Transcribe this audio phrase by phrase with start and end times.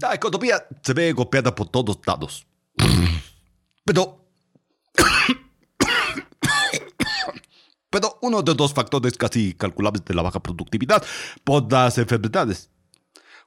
[0.00, 2.46] La economía se ve golpeada por todos lados.
[3.84, 4.26] Pero...
[7.94, 11.00] Pero uno de los factores casi calculables de la baja productividad
[11.44, 12.68] por las enfermedades.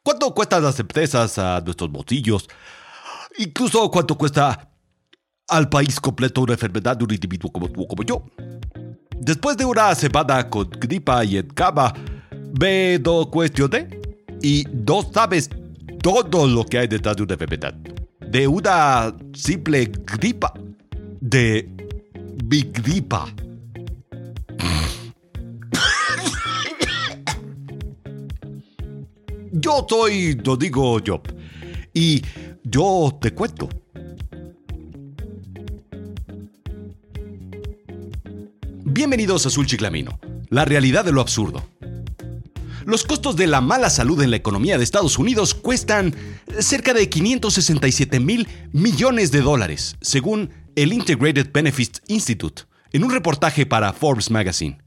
[0.01, 2.47] ¿Cuánto cuestan las empresas a nuestros bolsillos?
[3.39, 4.71] Incluso cuánto cuesta
[5.49, 8.23] al país completo una enfermedad de un individuo como tú o como yo.
[9.19, 11.93] Después de una semana con gripa y en cama,
[12.57, 13.99] me do cuestioné
[14.41, 15.49] y no sabes
[16.01, 17.73] todo lo que hay detrás de una enfermedad.
[18.31, 20.53] De una simple gripa.
[21.19, 21.69] De
[22.45, 23.27] mi gripa.
[29.51, 31.21] Yo soy, lo digo yo.
[31.93, 32.21] Y
[32.63, 33.69] yo te cuento.
[38.85, 41.63] Bienvenidos a Azul Chiclamino, la realidad de lo absurdo.
[42.85, 46.15] Los costos de la mala salud en la economía de Estados Unidos cuestan
[46.59, 53.65] cerca de 567 mil millones de dólares, según el Integrated Benefits Institute, en un reportaje
[53.65, 54.79] para Forbes Magazine.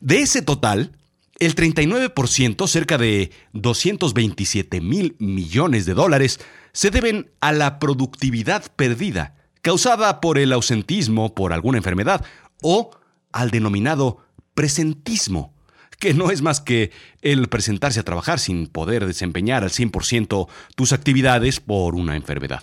[0.00, 0.92] De ese total,
[1.38, 6.40] el 39%, cerca de 227 mil millones de dólares,
[6.72, 12.24] se deben a la productividad perdida, causada por el ausentismo por alguna enfermedad
[12.62, 12.90] o
[13.32, 14.18] al denominado
[14.54, 15.54] presentismo,
[15.98, 16.90] que no es más que
[17.22, 22.62] el presentarse a trabajar sin poder desempeñar al 100% tus actividades por una enfermedad.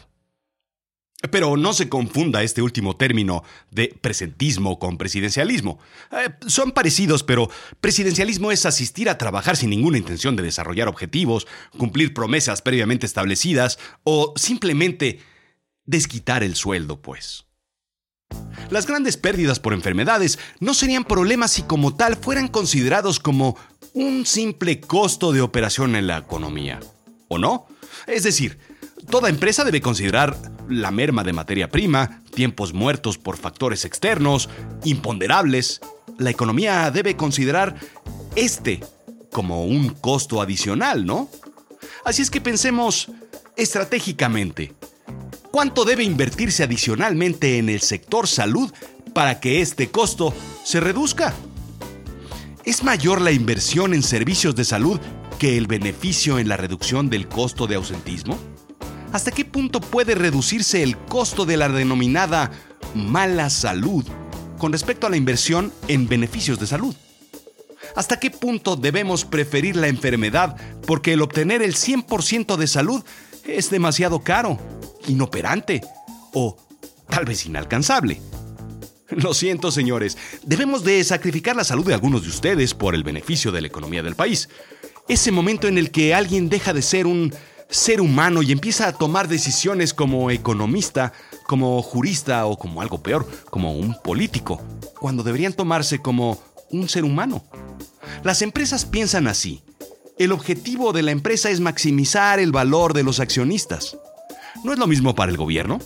[1.32, 5.80] Pero no se confunda este último término de presentismo con presidencialismo.
[6.12, 7.50] Eh, son parecidos, pero
[7.82, 13.80] presidencialismo es asistir a trabajar sin ninguna intención de desarrollar objetivos, cumplir promesas previamente establecidas
[14.04, 15.20] o simplemente
[15.86, 17.46] desquitar el sueldo, pues.
[18.70, 23.56] Las grandes pérdidas por enfermedades no serían problemas si como tal fueran considerados como
[23.94, 26.80] un simple costo de operación en la economía.
[27.28, 27.68] ¿O no?
[28.08, 28.60] Es decir,
[29.10, 30.38] toda empresa debe considerar
[30.70, 34.50] la merma de materia prima, tiempos muertos por factores externos,
[34.84, 35.82] imponderables.
[36.18, 37.76] La economía debe considerar
[38.36, 38.82] este
[39.32, 41.30] como un costo adicional, ¿no?
[42.04, 43.12] Así es que pensemos
[43.58, 44.74] estratégicamente.
[45.52, 48.72] ¿Cuánto debe invertirse adicionalmente en el sector salud
[49.14, 50.34] para que este costo
[50.64, 51.34] se reduzca?
[52.64, 55.00] ¿Es mayor la inversión en servicios de salud
[55.40, 58.38] que el beneficio en la reducción del costo de ausentismo?
[59.12, 62.52] ¿Hasta qué punto puede reducirse el costo de la denominada
[62.94, 64.06] mala salud
[64.58, 66.96] con respecto a la inversión en beneficios de salud?
[67.96, 73.04] ¿Hasta qué punto debemos preferir la enfermedad porque el obtener el 100% de salud
[73.46, 74.60] es demasiado caro?
[75.08, 75.82] inoperante
[76.34, 76.58] o
[77.10, 78.22] tal vez inalcanzable.
[79.10, 83.52] Lo siento, señores, debemos de sacrificar la salud de algunos de ustedes por el beneficio
[83.52, 84.50] de la economía del país.
[85.08, 87.34] Ese momento en el que alguien deja de ser un
[87.70, 91.14] ser humano y empieza a tomar decisiones como economista,
[91.48, 94.62] como jurista o como algo peor, como un político,
[95.00, 96.40] cuando deberían tomarse como
[96.70, 97.44] un ser humano.
[98.24, 99.62] Las empresas piensan así.
[100.18, 103.98] El objetivo de la empresa es maximizar el valor de los accionistas.
[104.64, 105.80] ¿No es lo mismo para el gobierno?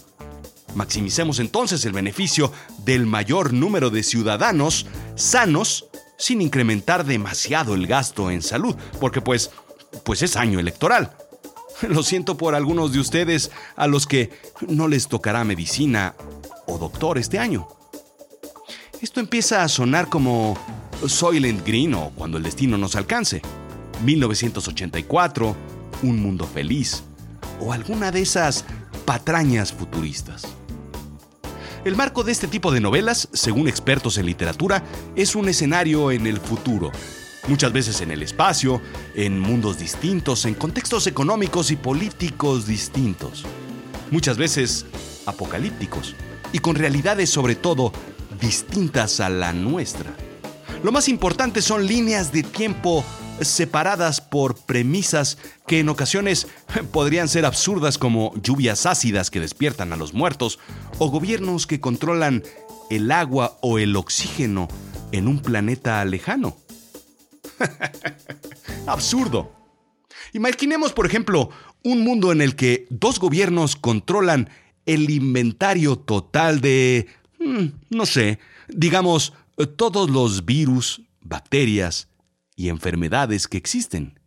[0.76, 2.52] Maximicemos entonces el beneficio
[2.86, 4.86] del mayor número de ciudadanos
[5.16, 5.88] sanos
[6.18, 9.52] sin incrementar demasiado el gasto en salud, porque pues,
[10.04, 11.16] pues es año electoral.
[11.88, 14.32] Lo siento por algunos de ustedes a los que
[14.68, 16.16] no les tocará medicina
[16.66, 17.68] o doctor este año.
[19.02, 20.58] Esto empieza a sonar como
[21.08, 23.42] Soylent Green o Cuando el destino nos alcance,
[24.04, 25.56] 1984,
[26.04, 27.04] Un mundo feliz,
[27.60, 28.66] o alguna de esas
[29.06, 30.48] patrañas futuristas.
[31.86, 34.84] El marco de este tipo de novelas, según expertos en literatura,
[35.16, 36.92] es un escenario en el futuro,
[37.50, 38.80] muchas veces en el espacio,
[39.16, 43.44] en mundos distintos, en contextos económicos y políticos distintos,
[44.12, 44.86] muchas veces
[45.26, 46.16] apocalípticos
[46.54, 47.92] y con realidades sobre todo
[48.40, 50.14] distintas a la nuestra.
[50.84, 53.04] Lo más importante son líneas de tiempo
[53.42, 56.48] separadas por premisas que en ocasiones
[56.92, 60.60] podrían ser absurdas como lluvias ácidas que despiertan a los muertos
[61.00, 62.44] o gobiernos que controlan
[62.92, 64.68] el agua o el oxígeno
[65.12, 66.56] en un planeta lejano.
[68.88, 69.52] Absurdo.
[70.34, 71.50] Imaginemos, por ejemplo,
[71.84, 74.50] un mundo en el que dos gobiernos controlan
[74.86, 77.08] el inventario total de,
[77.40, 79.34] mm, no sé, digamos,
[79.76, 82.08] todos los virus, bacterias
[82.56, 84.20] y enfermedades que existen.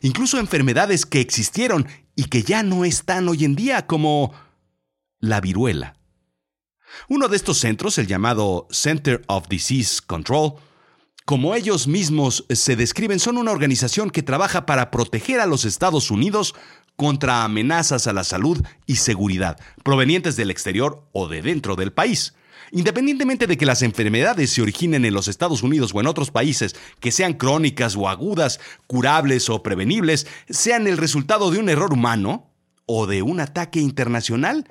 [0.00, 1.86] Incluso enfermedades que existieron
[2.16, 4.32] y que ya no están hoy en día, como
[5.20, 5.96] la viruela.
[7.08, 10.54] Uno de estos centros, el llamado Center of Disease Control,
[11.24, 16.10] como ellos mismos se describen, son una organización que trabaja para proteger a los Estados
[16.10, 16.54] Unidos
[16.96, 22.34] contra amenazas a la salud y seguridad provenientes del exterior o de dentro del país.
[22.72, 26.74] Independientemente de que las enfermedades se originen en los Estados Unidos o en otros países,
[27.00, 32.50] que sean crónicas o agudas, curables o prevenibles, sean el resultado de un error humano
[32.86, 34.68] o de un ataque internacional,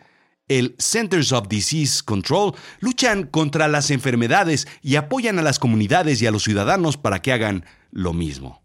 [0.48, 6.28] el Centers of Disease Control luchan contra las enfermedades y apoyan a las comunidades y
[6.28, 8.62] a los ciudadanos para que hagan lo mismo.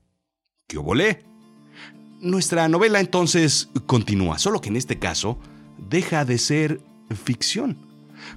[0.67, 1.25] ¿Qué volé?
[2.21, 5.39] Nuestra novela entonces continúa, solo que en este caso
[5.89, 6.81] deja de ser
[7.25, 7.79] ficción.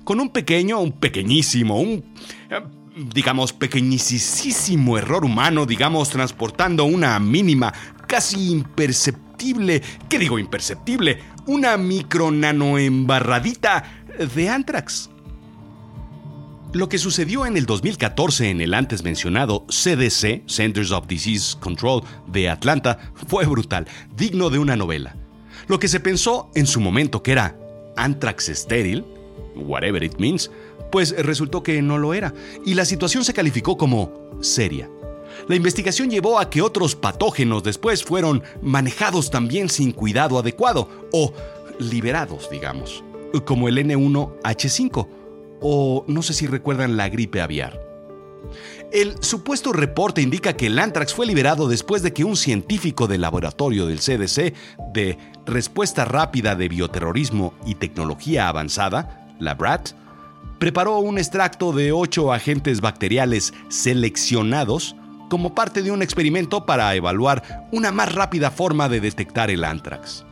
[0.04, 2.06] Con un pequeño, un pequeñísimo, un
[2.96, 7.74] digamos pequeñísimo error humano, digamos transportando una mínima,
[8.08, 11.20] casi imperceptible, ¿qué digo imperceptible?
[11.48, 13.84] Una micro nano embarradita
[14.36, 15.10] de Anthrax.
[16.74, 22.04] Lo que sucedió en el 2014 en el antes mencionado CDC, Centers of Disease Control
[22.28, 22.98] de Atlanta,
[23.28, 25.16] fue brutal, digno de una novela.
[25.68, 27.58] Lo que se pensó en su momento que era
[27.98, 29.04] anthrax estéril,
[29.56, 30.52] whatever it means,
[30.92, 32.34] pues resultó que no lo era,
[32.66, 34.90] y la situación se calificó como seria.
[35.48, 41.34] La investigación llevó a que otros patógenos después fueron manejados también sin cuidado adecuado, o
[41.80, 43.04] liberados, digamos,
[43.46, 45.08] como el N1H5
[45.62, 47.80] o no sé si recuerdan la gripe aviar.
[48.92, 53.22] El supuesto reporte indica que el anthrax fue liberado después de que un científico del
[53.22, 54.54] laboratorio del CDC
[54.94, 59.92] de Respuesta Rápida de Bioterrorismo y Tecnología Avanzada, la BRAT,
[60.60, 64.96] preparó un extracto de ocho agentes bacteriales seleccionados
[65.32, 70.26] como parte de un experimento para evaluar una más rápida forma de detectar el anthrax.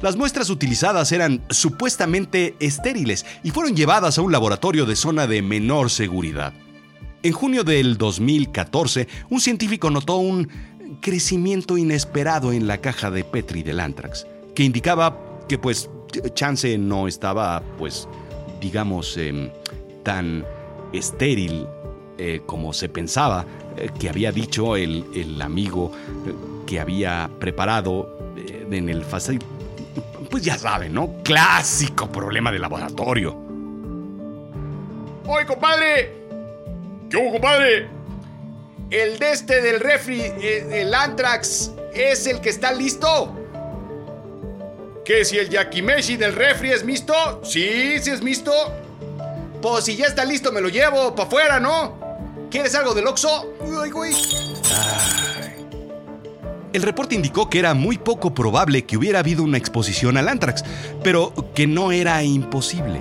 [0.00, 5.42] Las muestras utilizadas eran supuestamente estériles y fueron llevadas a un laboratorio de zona de
[5.42, 6.54] menor seguridad.
[7.22, 10.48] En junio del 2014, un científico notó un
[11.02, 15.18] crecimiento inesperado en la caja de Petri del Antrax, que indicaba
[15.50, 15.90] que pues
[16.32, 18.08] Chance no estaba pues
[18.58, 19.50] digamos em,
[20.02, 20.46] tan
[20.94, 21.66] estéril
[22.16, 23.44] eh, como se pensaba
[23.98, 25.92] que había dicho el, amigo
[26.26, 26.32] eh,
[26.66, 28.34] que había preparado
[28.70, 29.04] en el
[30.30, 31.22] pues ya saben, ¿no?
[31.22, 33.36] Clásico problema de laboratorio.
[35.26, 36.12] ¡Oye, compadre!
[37.08, 37.88] ¿Qué hubo, compadre?
[38.90, 43.32] El de este del refri, eh, el Antrax, ¿es el que está listo?
[45.04, 47.14] ¿Qué si el Yakimeshi del refri es misto?
[47.44, 48.52] Sí, sí es misto.
[49.62, 52.48] Pues si ya está listo, me lo llevo para afuera, ¿no?
[52.50, 53.53] ¿Quieres algo del Oxxo?
[56.72, 60.64] El reporte indicó que era muy poco probable que hubiera habido una exposición al anthrax,
[61.04, 63.00] pero que no era imposible.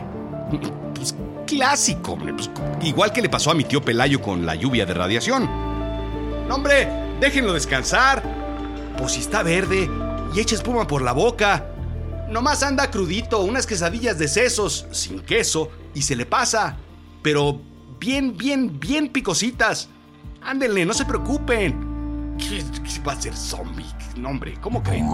[0.93, 1.15] Pues
[1.47, 2.51] clásico, pues,
[2.83, 5.49] igual que le pasó a mi tío Pelayo con la lluvia de radiación.
[6.51, 6.87] hombre,
[7.19, 8.21] déjenlo descansar.
[8.95, 9.89] Pues si está verde
[10.35, 11.65] y echa espuma por la boca.
[12.29, 16.77] Nomás anda crudito, unas quesadillas de sesos, sin queso, y se le pasa.
[17.21, 17.59] Pero
[17.99, 19.89] bien, bien, bien picositas.
[20.45, 22.35] Ándenle, no se preocupen.
[22.37, 22.63] ¿Qué,
[23.07, 23.85] va a ser zombie?
[24.17, 25.07] No, hombre, ¿cómo creen?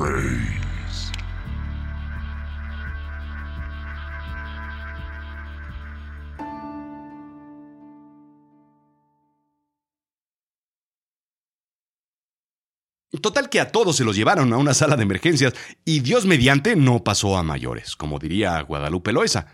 [13.22, 16.76] Total que a todos se los llevaron a una sala de emergencias y Dios mediante
[16.76, 19.48] no pasó a mayores, como diría Guadalupe Loesa.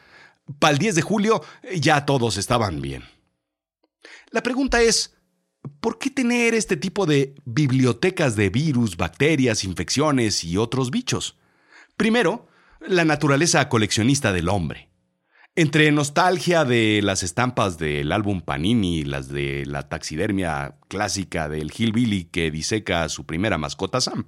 [0.59, 1.41] Para el 10 de julio
[1.75, 3.03] ya todos estaban bien.
[4.29, 5.14] La pregunta es,
[5.79, 11.37] ¿por qué tener este tipo de bibliotecas de virus, bacterias, infecciones y otros bichos?
[11.97, 12.47] Primero,
[12.81, 14.89] la naturaleza coleccionista del hombre.
[15.55, 21.71] Entre nostalgia de las estampas del álbum Panini y las de la taxidermia clásica del
[21.71, 24.27] Hillbilly que diseca a su primera mascota Sam.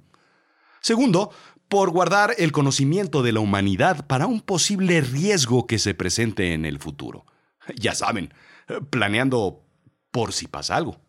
[0.80, 1.30] Segundo,
[1.68, 6.64] por guardar el conocimiento de la humanidad para un posible riesgo que se presente en
[6.64, 7.26] el futuro.
[7.76, 8.32] Ya saben,
[8.88, 9.66] planeando
[10.10, 11.07] por si pasa algo.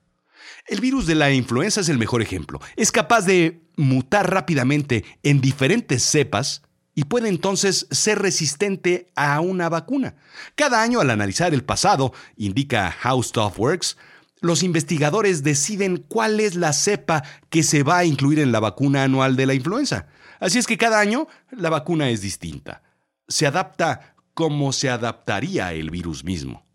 [0.67, 2.59] El virus de la influenza es el mejor ejemplo.
[2.75, 6.63] Es capaz de mutar rápidamente en diferentes cepas
[6.95, 10.15] y puede entonces ser resistente a una vacuna.
[10.55, 13.97] Cada año al analizar el pasado, indica How Stuff Works,
[14.41, 19.03] los investigadores deciden cuál es la cepa que se va a incluir en la vacuna
[19.03, 20.07] anual de la influenza.
[20.39, 22.81] Así es que cada año la vacuna es distinta.
[23.27, 26.65] Se adapta como se adaptaría el virus mismo.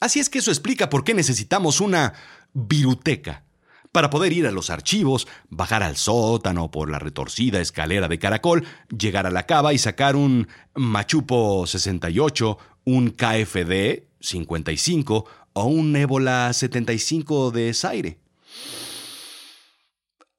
[0.00, 2.12] Así es que eso explica por qué necesitamos una
[2.52, 3.44] viruteca
[3.92, 8.66] para poder ir a los archivos, bajar al sótano por la retorcida escalera de caracol,
[8.90, 16.52] llegar a la cava y sacar un Machupo 68, un KFD 55 o un Ébola
[16.52, 18.18] 75 de Zaire.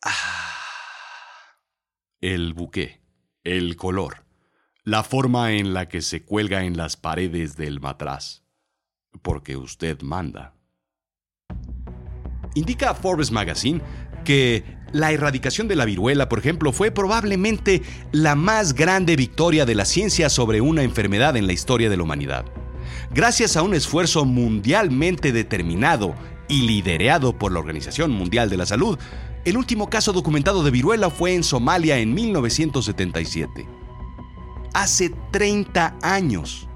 [0.04, 0.44] Ah.
[2.22, 3.02] El buque,
[3.44, 4.24] el color,
[4.84, 8.44] la forma en la que se cuelga en las paredes del matraz.
[9.22, 10.54] Porque usted manda.
[12.56, 13.82] Indica Forbes Magazine
[14.24, 17.82] que la erradicación de la viruela, por ejemplo, fue probablemente
[18.12, 22.04] la más grande victoria de la ciencia sobre una enfermedad en la historia de la
[22.04, 22.46] humanidad.
[23.14, 26.16] Gracias a un esfuerzo mundialmente determinado
[26.48, 28.98] y liderado por la Organización Mundial de la Salud,
[29.46, 33.68] el último caso documentado de viruela fue en Somalia en 1977.
[34.74, 36.68] Hace 30 años.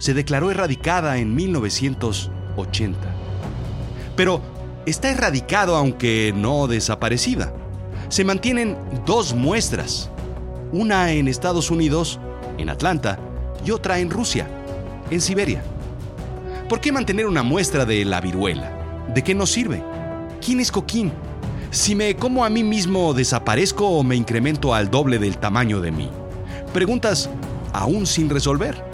[0.00, 3.20] Se declaró erradicada en 1980
[4.20, 4.42] pero
[4.84, 7.54] está erradicado aunque no desaparecida.
[8.10, 8.76] Se mantienen
[9.06, 10.10] dos muestras,
[10.72, 12.20] una en Estados Unidos,
[12.58, 13.18] en Atlanta,
[13.64, 14.46] y otra en Rusia,
[15.10, 15.62] en Siberia.
[16.68, 19.06] ¿Por qué mantener una muestra de la viruela?
[19.14, 19.82] ¿De qué nos sirve?
[20.44, 21.12] ¿Quién es Coquín?
[21.70, 25.92] Si me como a mí mismo, ¿desaparezco o me incremento al doble del tamaño de
[25.92, 26.10] mí?
[26.74, 27.30] Preguntas
[27.72, 28.89] aún sin resolver.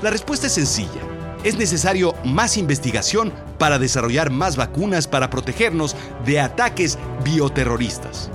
[0.00, 1.00] La respuesta es sencilla.
[1.44, 8.30] Es necesario más investigación para desarrollar más vacunas para protegernos de ataques bioterroristas.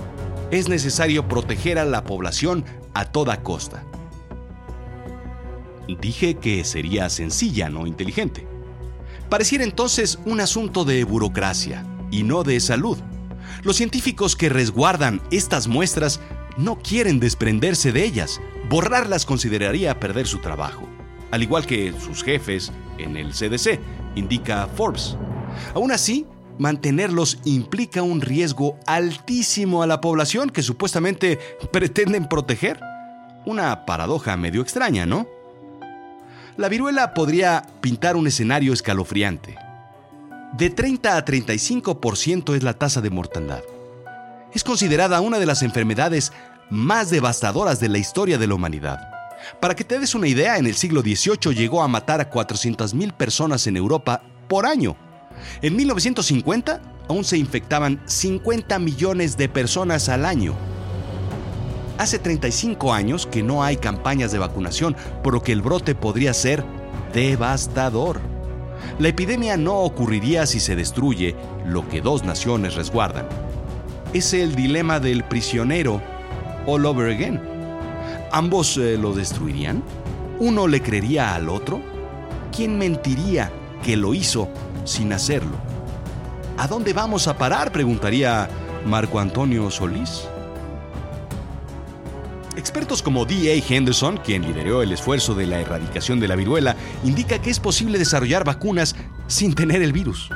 [0.50, 3.82] Es necesario proteger a la población a toda costa.
[6.00, 8.46] Dije que sería sencilla, no inteligente.
[9.30, 12.98] Pareciera entonces un asunto de burocracia y no de salud.
[13.62, 16.20] Los científicos que resguardan estas muestras
[16.56, 18.40] no quieren desprenderse de ellas.
[18.68, 20.88] Borrarlas consideraría perder su trabajo,
[21.30, 23.80] al igual que sus jefes en el CDC,
[24.14, 25.16] indica Forbes.
[25.74, 26.26] Aún así,
[26.58, 31.38] mantenerlos implica un riesgo altísimo a la población que supuestamente
[31.72, 32.80] pretenden proteger.
[33.46, 35.26] Una paradoja medio extraña, ¿no?
[36.56, 39.56] La viruela podría pintar un escenario escalofriante.
[40.56, 43.62] De 30 a 35% es la tasa de mortandad.
[44.52, 46.32] Es considerada una de las enfermedades
[46.70, 49.17] más devastadoras de la historia de la humanidad.
[49.60, 53.12] Para que te des una idea, en el siglo XVIII llegó a matar a 400.000
[53.12, 54.96] personas en Europa por año.
[55.62, 60.54] En 1950 aún se infectaban 50 millones de personas al año.
[61.96, 66.32] Hace 35 años que no hay campañas de vacunación, por lo que el brote podría
[66.32, 66.64] ser
[67.12, 68.20] devastador.
[69.00, 71.34] La epidemia no ocurriría si se destruye
[71.66, 73.26] lo que dos naciones resguardan.
[74.12, 76.00] Es el dilema del prisionero
[76.66, 77.57] all over again.
[78.30, 79.82] ¿Ambos eh, lo destruirían?
[80.38, 81.80] ¿Uno le creería al otro?
[82.54, 83.50] ¿Quién mentiría
[83.82, 84.48] que lo hizo
[84.84, 85.56] sin hacerlo?
[86.58, 87.72] ¿A dónde vamos a parar?
[87.72, 88.48] preguntaría
[88.84, 90.28] Marco Antonio Solís.
[92.56, 93.62] Expertos como D.A.
[93.72, 97.98] Henderson, quien lideró el esfuerzo de la erradicación de la viruela, indica que es posible
[97.98, 98.96] desarrollar vacunas
[99.28, 100.28] sin tener el virus.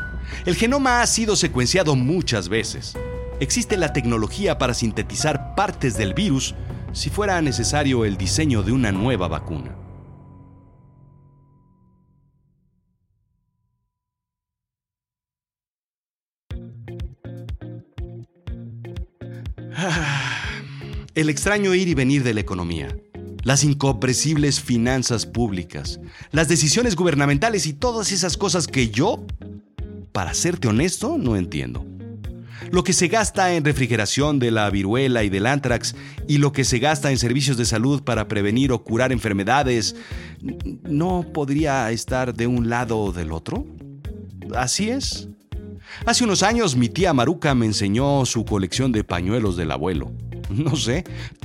[0.46, 2.94] El genoma ha sido secuenciado muchas veces.
[3.40, 6.54] Existe la tecnología para sintetizar partes del virus
[6.92, 9.76] si fuera necesario el diseño de una nueva vacuna.
[21.14, 22.96] El extraño ir y venir de la economía,
[23.42, 29.26] las incomprensibles finanzas públicas, las decisiones gubernamentales y todas esas cosas que yo,
[30.12, 31.91] para serte honesto, no entiendo
[32.70, 35.94] lo que se gasta en refrigeración de la viruela y del antrax
[36.28, 39.96] y lo que se gasta en servicios de salud para prevenir o curar enfermedades,
[40.82, 43.66] ¿no podría estar de un lado o del otro?
[44.54, 45.28] Así es.
[46.06, 50.12] Hace unos años mi tía Maruca me enseñó su colección de pañuelos del abuelo.
[50.52, 51.04] No sé,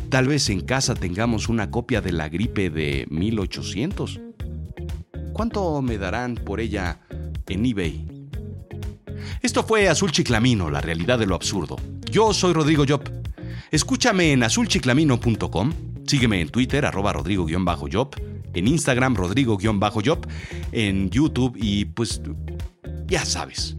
[0.09, 4.19] tal vez en casa tengamos una copia de la gripe de 1800.
[5.31, 6.99] ¿Cuánto me darán por ella
[7.47, 8.16] en eBay?
[9.41, 11.77] Esto fue Azul Chiclamino, la realidad de lo absurdo.
[12.11, 13.01] Yo soy Rodrigo Job.
[13.71, 15.73] Escúchame en azulchiclamino.com,
[16.05, 18.15] sígueme en Twitter, arroba rodrigo-job,
[18.53, 20.27] en Instagram, rodrigo-job,
[20.71, 22.21] en YouTube y pues
[23.07, 23.75] ya sabes.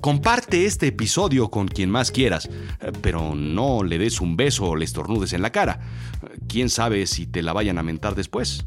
[0.00, 2.48] Comparte este episodio con quien más quieras,
[3.00, 5.80] pero no le des un beso o le estornudes en la cara.
[6.46, 8.66] Quién sabe si te la vayan a mentar después.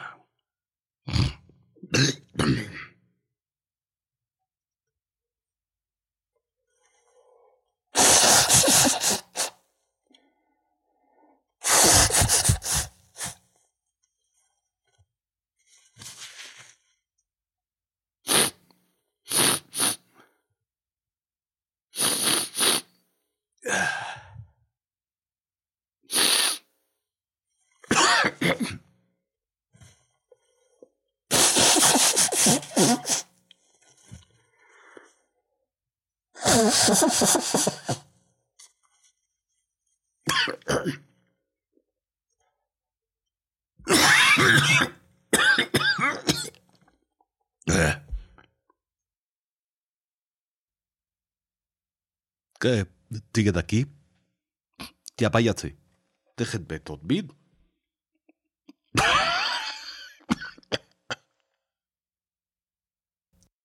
[53.31, 53.85] Tiga daqui.
[55.15, 55.75] Te abaiate.
[56.35, 57.31] Te redbetot bid.